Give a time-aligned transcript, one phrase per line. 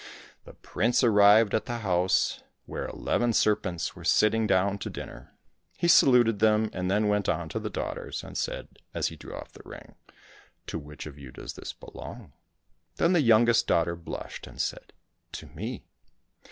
[0.45, 5.35] The prince arrived at the house, where eleven serpents were sitting down to dinner.
[5.77, 9.35] He saluted them, and then went on to the daughters, and said, as he drew
[9.35, 9.93] off the ring,"
[10.73, 12.33] To which of you does this belong?"
[12.97, 14.91] Then the youngest daughter blushed and said,"
[15.33, 15.83] To me!"